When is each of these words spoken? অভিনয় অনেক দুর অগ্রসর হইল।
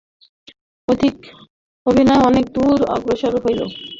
অভিনয় 1.85 2.21
অনেক 2.29 2.45
দুর 2.55 2.79
অগ্রসর 2.95 3.33
হইল। 3.43 3.61